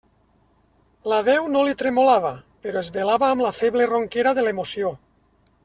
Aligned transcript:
La 1.11 1.19
veu 1.27 1.49
no 1.55 1.61
li 1.67 1.75
tremolava, 1.81 2.31
però 2.65 2.83
es 2.85 2.91
velava 2.97 3.29
amb 3.35 3.45
la 3.47 3.53
feble 3.61 3.89
ronquera 3.93 4.35
de 4.41 4.47
l'emoció. 4.49 4.95